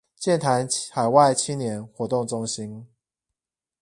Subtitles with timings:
[0.17, 2.87] 劍潭海外青年活動中心